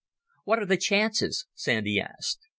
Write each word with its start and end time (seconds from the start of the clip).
"What 0.45 0.57
are 0.57 0.65
the 0.65 0.77
chances?" 0.77 1.45
Sandy 1.53 1.99
asked. 2.01 2.39